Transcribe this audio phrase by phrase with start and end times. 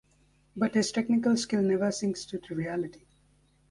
[0.55, 3.05] But his technical skill never sinks to triviality.